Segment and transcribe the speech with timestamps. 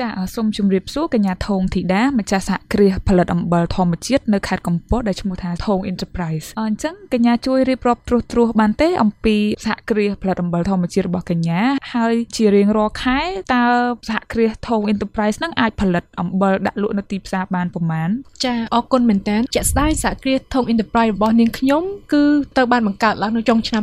[0.00, 9.36] ចាសូមជម្រាបសួរកញ្ញាថងធីតាម្ចាស់សហគ្រាសផលិតអំបិលធម្មជាតិនៅខេត្តកំពតដែលឈ្មោះថាថង Enterprise អញ្ចឹងកញ្ញាជួយរៀបរាប់ត្រួសត្រាសបានទេអំពី
[9.66, 11.60] សហគ្រាសផលិតអំបិលធម្មជាតិរបស់កញ្ញា
[11.94, 13.20] ហើយជារៀងរាល់ខែ
[13.54, 13.64] តើ
[14.08, 18.08] សហគ្រាសថង Enterprise នឹងអាចផលិតអំបិលដាក់លក់នៅទីផ្សារបានប្រមាណ
[18.44, 21.82] ចាអរគុណមែនតើជាក់ស្ដែងសហគ្រាសថង Enterprise របស់នាងខ្ញុំ
[22.12, 22.24] គឺ
[22.56, 23.82] ត្រូវបានបង្កើតឡើងនៅចុងឆ្នាំ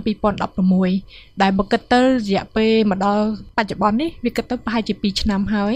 [0.86, 3.26] 2016ដែលបើគិតទៅរយៈពេលមកដល់
[3.58, 5.76] បច្ចុប្បន្ននេះវាគិតទៅប្រហែលជា2ឆ្នាំហើយ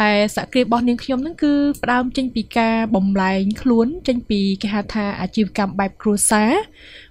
[0.00, 6.52] ដែលសហគ្រាសរបស់នាងខ្ញុំហ្នឹងគឺផ្ដើមចេញពីការបំលែងខ្លួនចេញពីគេហៅថាអាជីវកម្មបែបគ្រួសារ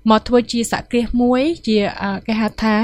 [0.10, 1.78] មកធ្វើជាសហគ្រាសមួយជា
[2.28, 2.76] គេហៅថា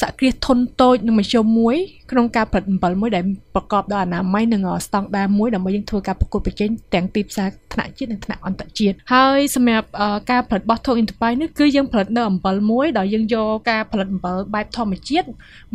[0.00, 1.76] សហគ្រាសធុនតូចនិងមធ្យមមួយ
[2.10, 9.88] ក្នុងការផលិតអំបិលមួយដែលប្រកបដោយអនាម័យនិងស្តង់ដារមួយដើម្បីយើងធ្វើការប្រកួតប្រជែងទាំងទីផ្សារថ្នាក់ជាតិនិងថ្នាក់អន្តរជាតិហើយសម្រាប់
[10.30, 15.26] ការផលិតរបស់ Talk Enterprise នេះគឺយើងផលិតនៅអំបិលមួយដែលយើងយកការផលិតអំបិលបែបធម្មជាតិ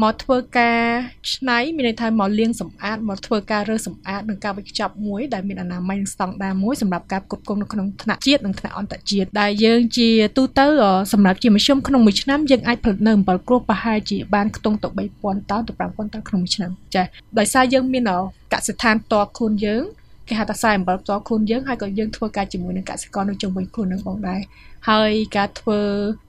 [0.01, 0.81] មកធ្វើការ
[1.33, 10.67] ច្នៃមានន័យថាមកលាងសម្អាតមកធ្វើការរើសសម្អាតនិងការវេចខ្ចប់មួយដែលមានអនាម័យនិងស្តង់ដារមួយសម្រាប់ការផ្គត់ផ្គង់នៅក្នុងថ្នាក់ជាតិនិងថ្នាក់អន្តរជាតិដែលយើងជាទូទៅ
[11.13, 14.89] សម្រាប់ជាមធ្យមក្នុងមួយឆ្នាំយើងអាចផលិតនៅអំបិលគ្រួសប្រហែលជាបានខ្ទង់ទៅ
[15.21, 17.03] 3000តោនទៅ5000តោនក្នុងមួយឆ្នាំចា
[17.39, 18.03] ដោយសារយើងមាន
[18.53, 19.83] កសិដ្ឋានតខ្លួនយើង
[20.27, 24.41] គេហៅថាខ្សែអំបិលផ្ទាល់ខ្លួនយើងហើយក៏យើងធ្វើការជាមួយនឹងកសិករនៅជុំវិញខ្លួននឹងផងដែរ
[24.89, 25.79] ហើយការធ្វើ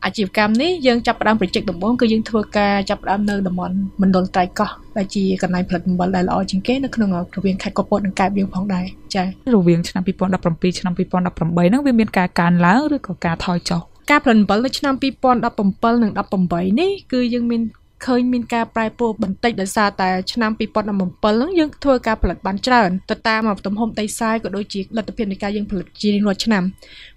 [0.04, 8.84] អាជីវកម្មនេះយើងចាប់ផ្ដើមប្រជែកដំបូងគឺយើងធ្វើការចាប់ផ្ដើមនៅតំបន់មណ្ឌលត្រៃកោះដែលជាកន្លែងផលិតអំបិលដែលល្អជាងគេនៅក្នុងរវាងខេត្តកពតនិងកែបយើងផងដែរ
[9.14, 16.12] ចា៎រវាងឆ្នាំ2017ឆ្នាំ2018ហ្នឹងវាមានការកើនឡើងឬក៏ការថយចុះ ការផលិតអំបិលនៅឆ្នាំ2017និង
[16.44, 17.62] 18នេះគឺយើងមាន
[18.06, 26.62] ឃើញមានការប្រែប្រួលបន្តិចដោយសារតែឆ្នាំ2017ហ្នឹងយើងធ្វើការផលិតបានច្រើនទៅតាមទំហំដីសាយក៏ដូចជាលទ្ធភាពនៃការយើងផលិតជារៀងរាល់ឆ្នាំ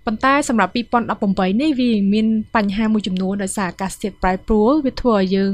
[0.06, 5.54] ប៉ុន្តែសម្រាប់2018នេះវាមានបញ្ហាមួយចំនួនដោយសារអាកាសធាតុប្រែប្រួលវាធ្វើឲ្យយើង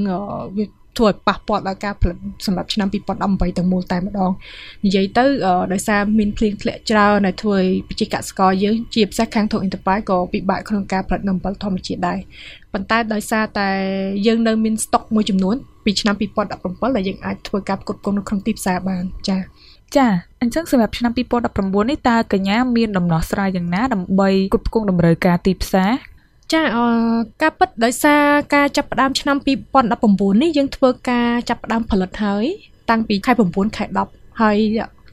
[0.58, 0.66] វា
[0.98, 4.32] ធ្វើឲ្យប៉ះពាល់ដល់ការផលិតសម្រាប់ឆ្នាំ2018ទាំងមូលតែម្ដង
[4.86, 5.26] និយាយទៅ
[5.74, 12.20] ដោយសារមានភ្លៀងធ្លាក់ច្រើនដែលធ្វើឲ្យប្រជាកសិករយើងជាពិសេសខាងធុង Enterprise ក៏ពិបាកក្នុងការផលិតនំអំបិលធម្មជាតិដែរ
[12.74, 13.70] ប៉ុន្តែដោយសារតែ
[14.28, 15.56] យើងនៅមានស្តុកមួយចំនួន
[15.86, 16.16] ពីឆ្នាំ
[16.56, 19.42] 2017ដែលយើងអាចធ្វើការផ្គត់ផ្គង់នៅក្នុងទីផ្សារបានចា៎
[19.96, 20.08] ចា
[20.42, 25.92] អញ្ចឹងសម្រាប់ឆ្នាំ2019នេះតើកញ្ញាមានដំណោះស្រាយយ៉ាងណាដើម្បីគ្រប់គ្រងតម្រូវការទីផ្សារ
[26.54, 26.78] ចាអ
[27.42, 28.24] ការពិតដោយសារ
[28.56, 29.38] ការចាប់ផ្ដើមឆ្នាំ
[29.90, 32.46] 2019នេះយើងធ្វើការចាប់ផ្ដើមផលិតហើយ
[32.90, 34.58] តាំងពីខែ9ខែ10ហើយ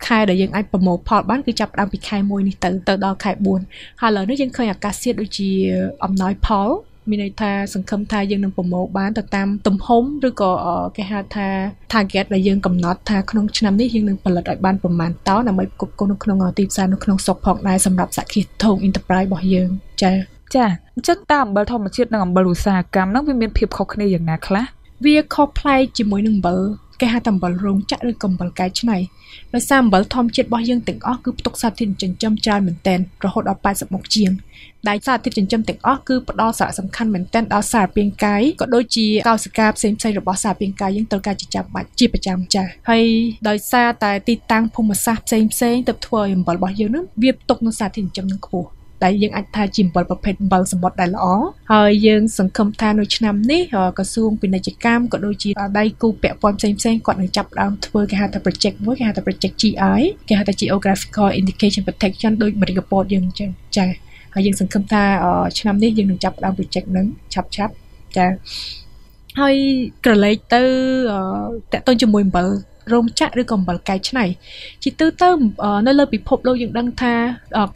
[0.07, 3.31] ខែដែលយើងអាចប្រមូលផលបានគឺចាប់ផ្ដើមពីខែ1នេះទៅទៅដល់ខែ
[3.67, 5.51] 4ហើយឥឡូវនេះយើងឃើញអាកាសធាតុដូចជា
[6.05, 6.69] អំណោយផល
[7.11, 10.51] មានន័យថាសង្ឃឹមថាយើងនឹងប្រមូលបានទៅតាមទំហំឬក៏
[10.97, 11.49] គេហៅថា
[11.93, 19.69] target ដែលយើងកំណត់ថាក្នុងឆ្នាំនេះយើងនឹងផលិតឲ្យបានប្រមាណតោនដើម្បីផ្គត់ផ្គង់នៅក្នុងទីផ្សារនៅក្នុងស្រុកផងដែរសម្រាប់សហគ្រាសធុង enterprise របស់យើង
[20.03, 24.65] ចា៎ ចាអញ្ចឹងតើអំបិលធម្មជាតិនិងអំបិលឧស្សាហកម្មហ្នឹងវាមានភាពខុសគ្នាយ៉ាងណាខ្លះ
[25.05, 26.59] វាខុសប្លែកជាមួយនឹងអំបិល
[27.01, 28.99] គេហៅថាអំបិលរោងចក្រឬក៏អំបិលកែច្នៃ
[29.55, 34.31] ដោយសារអំបិលធម្មជាតិរបស់យើងទាំងអស់គឺផ្ទុកសារធាតុចិញ្ចឹមច្រើនមែនទែនរហូតដល់80មុខជាង
[34.89, 43.05] ដែលសារធាតុចិញ្ចឹមទាំងអស់គឺផ្ដល់សារៈសំខាន់មែនទែនដល់សារពាង្គកាយក៏ដូចជាកោសិកាផ្សេងៗរបស់សារពាង្គកាយយើងត្រូវការជាចាំបាច់ជាប្រចាំចាស់ហើយ
[43.49, 48.69] ដោយសារតែទីតាំងភូមិសាស្ត្រផ្សេងផ្សេងទៅធ្វើឲ្យអំបិលរបស់យើងនឹងវាផ្ទុកនូវសារធាតុចិញ្ចឹមនឹងខ្ពស់
[49.05, 51.27] ដែលយើងអាចថាជាអំបិលប្រភេទអំបិលសមុទ្រដែលល្អ
[51.73, 53.63] ហើយយើងសង្ឃឹមថានៅឆ្នាំនេះ
[53.99, 63.91] ក្រសួងពាណិជ្ជកម្មក៏ដូចជាដៃគូពាក់ព័ន្ធផ្សេងផ្សេងគាត់នឹងចាប់ផ្ដើមធ្វើគេហៅថា project មួយគេហៅថា project GI គេហៅថា Geographical Indication Protection ដូច Marine Report យើងអញ្ចឹងចា៎
[64.35, 65.03] ហើយយើងសង្ឃឹមថា
[65.59, 67.73] ឆ្នាំនេះយើងនឹងចាប់ផ្ដើម project ហ្នឹងឆាប់ឆាប់
[68.17, 68.31] ចា៎
[69.41, 69.57] ហើយ
[70.05, 70.63] ក្រឡេកទៅ
[71.73, 72.49] តកតូនជាមួយអំបិល
[72.93, 74.25] រោងចក្រឬក៏អំបិលកែច្នៃ
[74.83, 75.31] ជាទូទៅ
[75.87, 77.13] នៅលើពិភពលោកយើងដឹងថា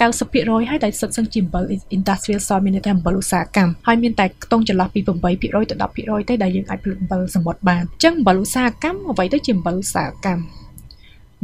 [0.04, 1.64] 90%ហើយដែលសិតសឹងជាអំបិល
[1.96, 10.67] industrial soil មានន័យថាអំបិលឧស្សាហកម្មហើយមានតែខ្ទង់ចន្លោះពី8%ទៅ10%ទេដែលយើងអាចផលិតអំបិលសមុទ្របានអញ្ចឹងអំបិលឧស្សាហកម្មអ្វីទៅជាអំបិលឧស្សាហកម្ម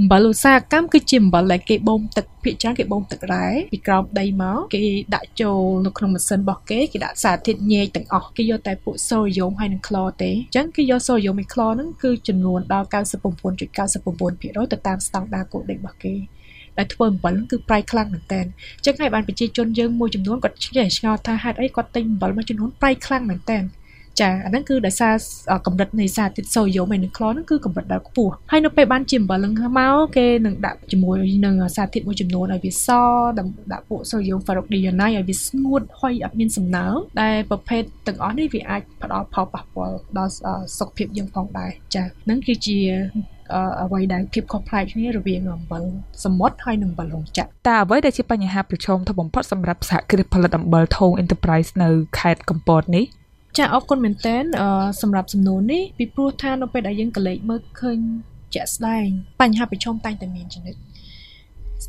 [0.01, 4.85] អំបិលឧស្សាហកម្មគឺជាអំបិលដែលគេបូមទឹកភាគច្រើនគេបូមទឹករ៉ែពីក្រោមដីមកគេ
[5.15, 12.87] ដាក់ចូលនៅក្នុងម៉ាស៊ីនរបស់គេគេដាក់សារធាតុញែកទាំងអស់គេយកតែពួកសូរ៉ូយ៉ូមហើយនិងក្លរទេអញ្ចឹងគេយកសូរ៉ូយ៉ូមនិងក្លរហ្នឹងគឺចំនួនដល់
[13.65, 16.15] 99.99%ទៅតាមស្តង់ដារកូដេរបស់គេ
[16.79, 23.59] ដែលធ្វើអំបិលគឺប្រៃខ្លាំងមែនតើអញ្ចឹងហើយបានប្រជាជនយើងមួយចំនួនគាត់ឆ្ងល់ឆ្ងល់ថាហេតុអីគាត់ទិញអំបិលមួយចំនួនប្រៃខ្លាំងមែនតើ
[24.21, 25.15] ចាអាហ្នឹងគឺដោយសារ
[25.67, 32.89] កម្រិតនៃសារធាតុសូដ្យូមឯនឹងក្លហ្នឹងគឺកម្រិតដែលខ្ពស់ហើយនៅពេលបានជាអំបិលហ្នឹងមកគេនឹងដាក់ជាមួយនឹងសារធាតុមួយចំនួនឲ្យវាស
[33.73, 40.33] ដាក់ពួកសូដ្យូម ferrocyanide ឲ្យវាស្ងួតហុយអត់មានសំណើមដែលប្រភេទទាំងអស់នេះវាអាចផ្ដល់ផលប៉ះពាល់ដល់
[40.79, 42.79] សុខភាពយើងផងដែរចាហ្នឹងគឺជា
[43.83, 45.83] អ្វីដែលភាពខុសប្លែកគ្នារវាងអំបិល
[46.25, 51.89] សមុទ្រហើយនិងអំបិលរោងចក្រតើអ្វីដែលជាបញ្ហាប្រឈមធំបំផុតសម្រាប់សហគ្រាសផលិតអំបិលថង Enterprise នៅ
[52.19, 53.05] ខេត្តកំពតនេះ
[53.59, 54.37] ចាអរគុណមែនតើ
[55.03, 57.99] សម្រាប់សំណួរនេះពីព្រោះថានៅពេលដែលយើងកលេចមើលឃើញ
[58.55, 59.07] ជាក់ស្ដែង
[59.41, 60.81] បញ្ហាប្រឈមតែងតែមានជានិច្ច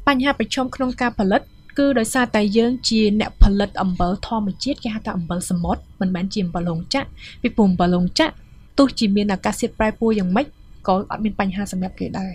[0.08, 1.42] បញ្ហាប្រឈមក្នុងការផលិត
[1.78, 7.08] គឺដោយសារតែយើងជាអ្នកផលិតអំបិលធម្មជាតិគេហៅថាអំបិលសមុទ្រមិនមែនជាអំបិលរោងចក្រ
[7.42, 8.34] ពីព្រោះអំបិលរោងចក្រ
[8.78, 10.46] ទោះជាមានអាកាសធាតុប្រែប្រួលយ៉ាងម៉េច
[10.88, 12.32] ក៏អត់មានបញ្ហាសម្រាប់គេដែរ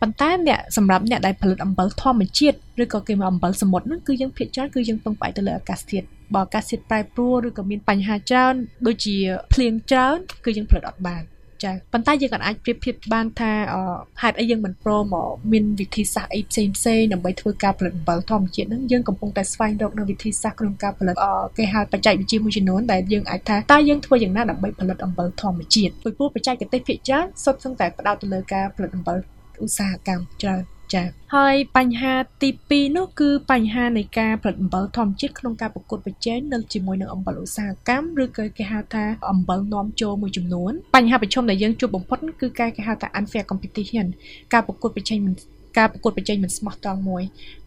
[0.00, 8.54] ប៉ុន្តែអ្នកសម្រាប់អ្នកដែលផលិតអំបិលធម្មជាតិឬក៏គេមកអំបិលសមុទ្រហ្នឹងគឺយើងភាគច្រើនគឺយើងពឹងផ្អែកទៅលើអាកាសធាតុ បើអាកាសធាតុប្រែប្រួលឬក៏មានបញ្ហាច្រើន
[8.86, 9.16] ដូចជា
[9.52, 11.22] ភ្លៀងច្រើនគឺយើងផលិតអត់បាន
[11.64, 13.52] ចាប៉ុន្តែយើងក៏អាចប្រៀបធៀបបានថា
[14.22, 15.04] ហេតុអីយើងមិនព្រម
[15.52, 21.16] មានវិធីសាស្ត្រអីផ្សេងផ្សេងដើម្បីធ្វើការផលិតអំបិលធម្មជាតិហ្នឹងយើងកំពុងតែស្វែងរកនៅវិធីសាស្ត្រក្នុងការផលិត
[21.58, 29.16] គេហៅបច្ចេកវិទ្យាមួយចំនួនដែលយើងអាចថាតើយើងធ្វើយ៉ាងណាដើម្បីផលិតអំបិលធម្មជាតិពីព្រោះបច្ចេកទេសភាគច្រើនសុទ្ធសឹងតែផ្ដោតទៅលើការផលិតអំបិល
[29.64, 30.62] ឧស្សាហកម្មច្រើន
[30.94, 31.06] ចា៎
[31.36, 44.06] ហើយបញ្ហាទី2នោះគឺបញ្ហានៃការផលិតអំបិលធម្មជាតិក្នុងការប្រកួតប្រជែងនៅជាមួយនឹងអំបិលឧស្សាហកម្មឬក៏គេហៅថាអំបិលនាំចូលមួយចំនួនបញ្ហាប្រឈមដែលយើងជួបបំផុតគឺការគេហៅថា unfair competition
[44.52, 45.34] ការប្រកួតប្រជែងមិន
[45.78, 47.22] ការប្រកួតប្រជែងមិនស្មោះត្រង់មួយ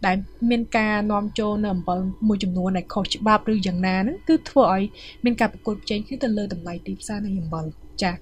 [0.06, 0.16] ដែល
[0.50, 4.84] មានការនាំចូលនៅអំបិលមួយចំនួនដែលខុសច្បាប់ឬយ៉ាងណាហ្នឹងគឺធ្វើឲ្យ
[5.24, 7.66] មានការប្រកួតប្រជែងគ្នាទៅលើតម្លៃទីផ្សារនៃអំបិល
[8.02, 8.16] ចា៎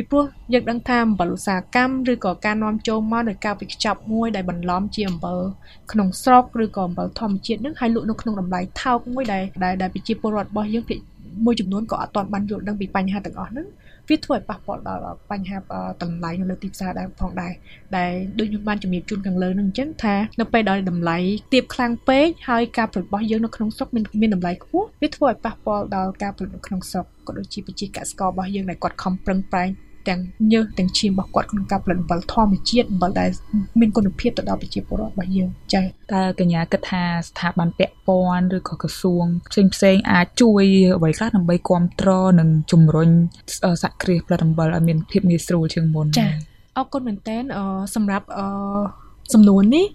[0.00, 5.38] ពីព្រោះយើងដឹងថាអំបិលឧស្សាហកម្មឬក៏ការនាំចូលមកដោយការវិខ្ចប់មួយដែលបន្លំជាអំបិល
[5.92, 9.42] ក្នុងស្រុកឬក៏អំបិលធម្មជាតិនឹងហើយលក់នៅក្នុងតម្លៃថោកមួយដែល
[9.82, 10.84] ដែលប្រជាពលរដ្ឋរបស់យើង
[11.44, 13.66] មួយចំនួនក៏អត់ទាន់បានយល់ដឹងពីបញ្ហាទាំងអស់ហ្នឹង
[14.08, 15.56] វាធ្វើឲ្យប៉ះពាល់ដល់បញ្ហា
[16.02, 17.52] តម្លៃនៅលើទីផ្សារដែរផងដែរ
[17.96, 21.18] ដែលដូចខ្ញុំបានជំរាបជូនខាងលើនឹងអញ្ចឹងថានៅពេលដែលតម្លៃ
[21.52, 29.70] ទាបខ្លាំងពេកហើយការផលិតរបស់យើងនៅក្នុងស្រុកមានមានតម្លៃខ្ពស់វាធ្វើឲ្យប៉ះពាល់ដល់ការផលិតនៅក្នុងស្រុកក៏ដូចជាប្រជាកសិកររបស់យើងដែលគាត់ខំប្រឹងប្រែង
[30.08, 30.20] ទាំង
[30.52, 33.30] ញើសទាំងឈាមរបស់គាត់ក្នុងការផលិតអំបិលធម្មជាតិអំបិលដែល
[33.80, 35.84] មានគុណភាពទៅដល់ប្រជាពលរដ្ឋរបស់យើងចា៎
[36.14, 40.64] តើកញ្ញាគិតថាស្ថាប័នពាក់ព័ន្ធឬក៏ក្រសួងផ្សេងផ្សេងអាចជួយ
[40.96, 43.10] អ្វីខ្លះដើម្បីគ្រប់គ្រងនិងជំរុញ
[43.82, 46.32] សហគ្រាសផលិតអំបិលឲ្យមានភាពងាយស្រួលជាងមុនចា៎
[46.76, 47.36] អរគុណមែនតើ
[47.94, 48.46] សម្រាប់អឺ
[49.34, 49.86] សំណួរនេះ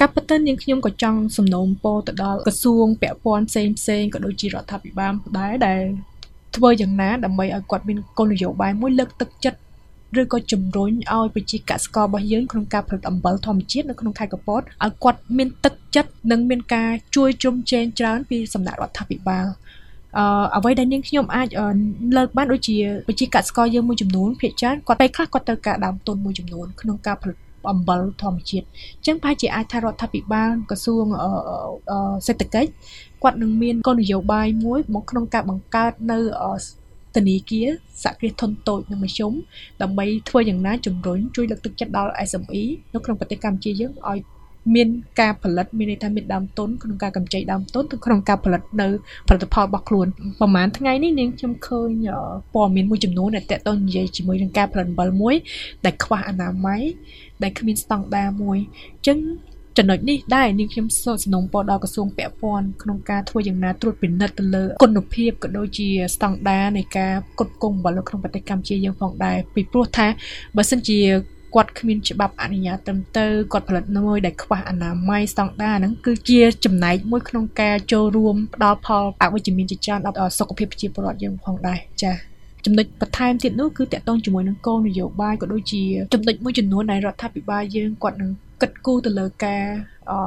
[0.00, 5.82] ការពិតទៅនាងខ្ញុំក៏ចង់សំណូមពរទៅដល់ក្រសួងពាក់ព័ន្ធផ្សេងផ្សេងក៏ដូចជារដ្ឋាភិបាលដែរដែល
[6.56, 9.60] ធ្វើយ៉ាងណាដើម្បីឲ្យគាត់មានគោលនយោបាយមួយលើកទឹកចិត្ត
[10.20, 19.46] ឬក៏ជំរុញឲ្យប្រជាកសិកររបស់យើងក្នុងការផលិតអំបិលធម្មជាតិនៅក្នុងខេត្តកពតឲ្យគាត់មានទឹកចិត្តនិងមានការជួយជ្រោមជ្រែងច្រើនពីសំណាក់រដ្ឋាភិបាល
[20.18, 21.48] អឺអ្វីដែលនាងខ្ញុំអាច
[22.16, 22.76] លើកបានដូចជា
[23.08, 27.36] ប្រជាកសិករយើងមួយចំនួនភាគច្រើនគាត់ពេលខ្លះគាត់ត្រូវការដើមទុនមួយចំនួនក្នុងការផលិត
[27.70, 31.04] អំបិលធម្មជាតិអញ្ចឹងប្រហែលជាអាចថារដ្ឋាភិបាលក្រសួង
[32.26, 32.70] សេដ្ឋកិច្ច
[33.22, 36.18] គាត់នឹងមានគោលនយោបាយមួយមកក្នុងការបង្កើតនៅ
[37.16, 37.66] ធនាគារ
[38.02, 39.32] សហគ្រាសធុនតូចនិងមធ្យម
[39.82, 42.62] ដើម្បីធ្វើយ៉ាងណាជំរុញជួយលើកទឹកចិត្តដល់ SME
[42.94, 44.18] នៅក្នុងប្រទេសកម្ពុជាយើងឲ្យ
[44.74, 44.88] មាន
[45.20, 48.88] ការផលិតមានន័យថាមានដើមទុនក្នុងការកម្ចីដើមទុនក្នុងការផលិតនៅ
[49.28, 50.06] ផលិតផលរបស់ខ្លួន
[50.40, 52.06] ប្រហែលថ្ងៃនេះនាងខ្ញុំឃើញ
[52.54, 55.34] ព័ត៌មានមួយចំនួនដែលតកតងនិយាយជាមួយនឹងការផលិតអំបិលមួយ
[55.84, 56.82] ដែលខ្វះអនាម័យ
[57.42, 58.58] ដែលគ្មានស្តង់ដារមួយ
[58.94, 59.18] អញ្ចឹង
[59.78, 70.06] ចំណុចនេះដែរនាងខ្ញុំសូមសំណូមពរដល់ក្រសួងពាក់ព័ន្ធក្នុងការធ្វើយ៉ាងណាត្រួតពិនិត្យទៅលើគុណភាពក៏ដូចជាស្តង់ដារនៃការផ្គត់ផ្គង់អំបិលនៅក្នុងប្រទេសកម្ពុជាយើងផងដែរពីព្រោះថា
[70.56, 70.98] បើសិនជា
[71.54, 82.31] គាត់គ្មានច្បាប់អនុញ្ញាតត្រឹមត្រូវគាត់ផលិតមួយដែលខ្វះអនាម័យស្តង់ដារហ្នឹងគឺជាចំណែកមួយក្នុងការចូលរួមផ្ដល់ផលអវិជ្ជមានជាច្រើនដល់សុខភាពប្រជាពលរដ្ឋយើងផងដែរចា៎
[82.64, 85.82] ចំណុចបន្ថែមទៀតនោះគឺតកតងជាមួយនឹងគោលនយោបាយក៏ដូចជា
[86.14, 88.30] ចំណុចមួយចំនួនដែលរដ្ឋាភិបាលយើងគាត់នឹង
[88.60, 89.64] គិតគូរទៅលើការ
[90.10, 90.18] អឺ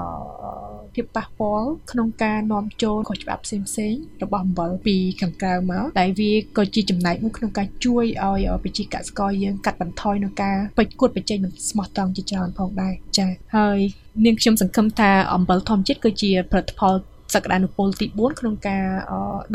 [0.96, 13.80] ភាពប៉ះពាល់ក្នុងការនាំចូលខុសច្បាប់ផ្សេងផ្សេងរបស់អំបិលពីខាងក្រៅមកដែលវាក៏ជាចំណែកមួយក្នុងការជួយឲ្យប្រជាកសិករយើងកាត់បន្ថយនៅការបិទគួតបច្ចេកមិនស្មោះត្រង់ជាច្រើនផងដែរចា៎ហើយ
[14.26, 16.94] នាងខ្ញុំសង្ឃឹមថាអំបិលធម្មជាតិគឺជាផលិតផល
[17.34, 18.86] សក្តានុពលទី4ក្នុងការ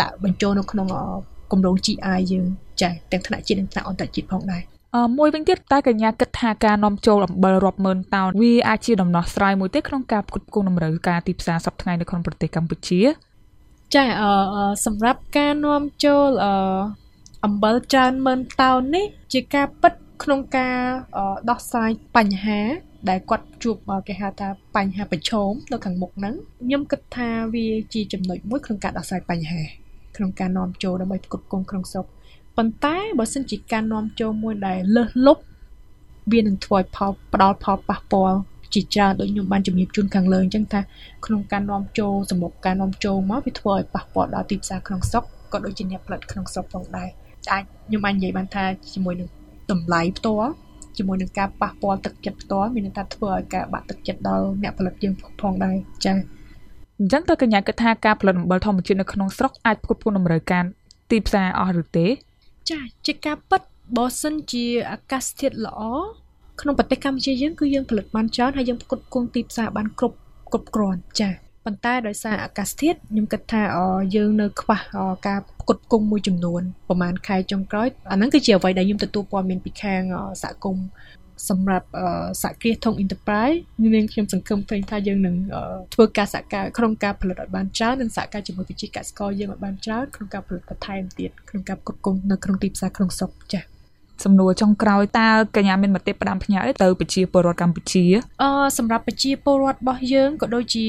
[0.00, 0.88] ដាក់បញ្ចូលនៅក្នុង
[1.52, 2.46] គម្រោង GI យើង
[2.80, 4.62] ចា៎ទាំងថ្នាក់ជាតិនិងថ្នាក់អន្តរជាតិផងដែរ
[4.96, 13.00] អឺមួយវិញទៀតតែកញ្ញាគិតថាការនាំចូលអំបិលរាប់ម៉ឺនតោនវាអាចជាដំណោះស្រាយមួយទេក្នុងការផ្គត់ផ្គង់តម្រូវការទីផ្សារសប្តាហ៍ថ្ងៃនៅក្នុងប្រទេសកម្ពុជា
[13.94, 14.30] ចាអឺ
[14.86, 16.54] សម្រាប់ការនាំចូលអឺ
[17.44, 20.76] អំបិលច្រើនម៉ឺនតោននេះ ជាការពិតក្នុងការ
[21.50, 22.60] ដោះស្រាយបញ្ហា
[23.08, 23.76] ដែលគាត់ជួប
[24.08, 29.62] គេហៅថាបញ្ហាប្រឈមនៅខាងមុខហ្នឹងខ្ញុំគិតថាវាជាចំណុចមួយក្នុងការដោះស្រាយបញ្ហា
[30.20, 32.06] ក្នុងការនាំចូលដើម្បីផ្គត់ផ្គង់ក្នុងស្រុក
[32.56, 35.42] ប៉ុន្តែបើសិនជាការនាំចូលមួយដែលលើសលប់
[36.32, 38.38] វានឹងធ្វើឲ្យផលផ្ដល់ផលប៉ះពាល់
[38.74, 40.80] ជាច្រើនដូចខ្ញុំបានជំរាបជូនខាងលើអញ្ចឹងថា
[41.26, 47.08] ក្នុងការនាំចូលសម្រាប់ការនាំចូលមកវាធ្វើឲ្យប៉ះពាល់ដល់ទីផ្សារក្នុងស្រុកក៏ដូចជាអ្នកផលិតក្នុងស្រុកផងដែរ
[47.52, 49.28] អាចខ្ញុំបាននិយាយបានថាជាមួយនឹង
[49.70, 50.50] តម្លៃផ្ទាល់
[50.96, 56.16] ជាមួយនឹងការប៉ះពាល់ទឹកចិត្តផ្ទាល់មានន័យថាធ្វើឲ្យការបាក់ទឹកចិត្តដល់អ្នកផលិតយើងផងដែរចា៎
[57.00, 60.64] អញ្ចឹងតើកញ្ញាគិតថាការផលិតអំបិលធម្មជាតិនៅក្នុងស្រុកអាចផ្គត់ផ្គង់តម្រូវការ
[61.10, 62.06] ទីផ្សារអស់ឬទេ
[62.70, 63.62] ចាជាការពិត
[63.96, 65.80] បើសិនជាអាកាសធាតុល្អ
[66.60, 70.16] ក្នុងប្រទេសកម្ពុជាយើងគឺយើងផលិតបានច្រើនហើយយើងផ្គត់ផ្គង់ទីផ្សារបានគ្រប់
[70.52, 71.32] គ្រប់គ្រាន់ចា៎
[71.64, 73.62] ប៉ុន្តែដោយសារអាកាសធាតុខ្ញុំគិតថា
[74.16, 74.80] យើងនៅខ្វះ
[75.26, 80.02] ការផ្គត់ផ្គង់មួយចំនួនប្រហែលខែចុងក្រោយអាហ្នឹងគឺជាអ្វីដែលខ្ញុំទទួលព័ត៌មានពីខាង
[80.42, 80.86] សហគមន៍
[81.48, 81.86] សម្រាប់
[82.42, 83.58] សហគ្រាសធុង Enterprise
[83.94, 85.36] នាងខ្ញុំសង្ឃឹមឃើញថាយើងនឹង
[85.94, 93.64] ធ្វើការសហការក្នុងការផលិតឲ្យបានច្រើននិងសហការជាមួយវិជាកសិករយើងឲ្យបានច្រើនក្នុងការផលិតបន្ថែមទៀតក្នុងការផ្គត់ផ្គង់នៅក្នុងទីផ្សារក្នុងស្រុកចា៎
[94.24, 98.04] សំណួរចុងក្រោយតើកញ្ញាមានមតិផ្ដាំផ្ញើទៅប្រជាពលរដ្ឋកម្ពុជា
[98.42, 100.86] អឺសម្រាប់ប្រជាពលរដ្ឋរបស់យើងក៏ដូចជា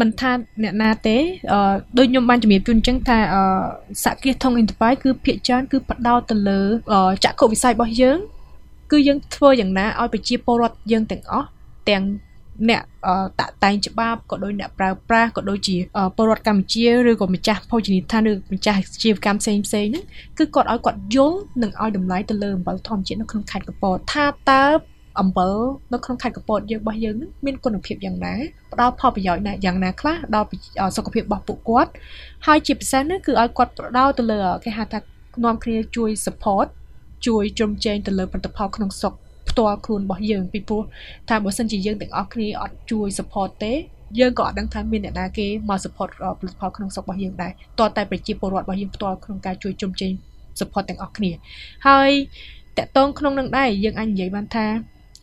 [0.00, 0.32] មិនថា
[0.62, 1.16] អ្នកណាទេ
[1.52, 3.42] អឺដូចខ្ញុំបានជំរាបជូនអញ្ចឹងថាអឺ
[4.04, 6.60] សហគ្រាសធុង Enterprise គឺភាគច្រើនគឺផ្ដោតទៅលើ
[7.24, 8.18] ចក្ខុវិស័យរបស់យើង
[8.90, 11.46] គឺយើងធ្វើយ៉ាងណាឲ្យប្រជាពលរដ្ឋយើងទាំងអស់
[11.90, 12.04] ទាំង
[12.70, 12.82] អ្នក
[13.40, 15.76] តាក់តែងច្បាប់ក៏ដូចអ្នកប្រើប្រាស់ក៏ដូចជា
[16.16, 20.04] ពលរដ្ឋកម្ពុជាឬក៏ម្ចាស់ភោជនីយដ្ឋានឬម្ចាស់អាជីវកម្មផ្សេងផ្សេងហ្នឹង
[20.38, 24.64] គឺគាត់ឲ្យគាត់យល់និងឲ្យតម្លៃទៅលើអំបិលធម្មជាតិនៅក្នុងខេត្តកពតថាតើ
[25.20, 25.54] អំបិល
[25.92, 28.34] នៅក្នុងខេត្តកពតយើងរបស់យើងនឹងមានគុណភាពយ៉ាងណា
[28.72, 30.46] ផ្ដល់ផលប្រយោជន៍ណាយ៉ាងណាខ្លះដល់
[30.96, 31.90] សុខភាពរបស់ពួកគាត់
[32.46, 34.98] ហើយជាពិសេសនោះគឺឲ្យគាត់ផ្ដោតទៅលើគេហៅថា
[35.44, 36.68] នាំគ្នាជួយ support
[37.26, 39.14] ជួយជ្រោមជ្រែងទៅលើផលិតផលក្នុងស្រុក
[39.50, 40.82] ផ្ទាល់ខ្លួនរបស់យើងពីព្រោះ
[41.28, 43.72] ថាបើសិនជាយើងទាំងអស់គ្នាអត់ជួយ support ទេ
[44.18, 50.12] យើងក៏អត់ដឹងថាមានអ្នកណាគេមក support ផលិតផលក្នុងស្រុករបស់យើងដែរតើតែប្រជាពលរដ្ឋរបស់យើងផ្ទាល់ក្នុងការជួយជំរុញ
[50.58, 51.30] support ទាំងអស់គ្នា
[51.86, 52.10] ហើយ
[52.78, 54.66] តកតងក្នុងនឹងដែរយើងអាចនិយាយបានថា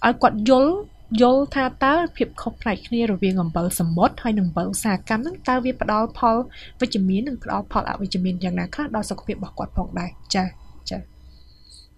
[0.05, 0.73] ឲ្យគាត់យល់
[1.21, 6.35] យល់ថាតើភាពខុសប្លែកគ្នារវាងអំបិលសមុទ្រហើយនិងអំបិលឧស្សាហកម្មហ្នឹងតើវាផ្ដល់ផល
[6.79, 10.47] វិជ្ជមាននិងផ្ដល់ផលអវិជ្ជមានយ៉ាងណាខ្លះដល់សុខភាពរបស់គាត់ផងដែរចា៎
[10.89, 11.16] ចា៎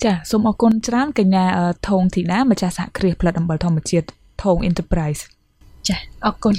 [0.04, 1.46] ចាសូមអរគុណច្រើនកញ្ញា
[1.88, 4.08] ថងធីតាម្ចាស់សហគ្រាសផលិតអំបិលធម្មជាតិ
[4.44, 5.22] ថង Enterprise
[5.88, 6.54] ចាអរគុណ